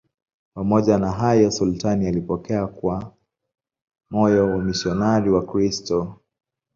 Pamoja 0.55 0.97
na 0.97 1.11
hayo, 1.11 1.51
sultani 1.51 2.07
alipokea 2.07 2.67
kwa 2.67 3.13
moyo 4.11 4.47
wamisionari 4.47 5.29
Wakristo. 5.29 6.15